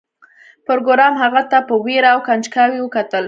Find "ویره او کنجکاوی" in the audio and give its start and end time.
1.85-2.79